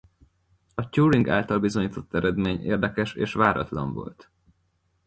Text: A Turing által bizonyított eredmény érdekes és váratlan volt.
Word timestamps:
A 0.75 0.89
Turing 0.89 1.29
által 1.29 1.59
bizonyított 1.59 2.13
eredmény 2.13 2.63
érdekes 2.65 3.13
és 3.13 3.33
váratlan 3.33 3.93
volt. 3.93 4.29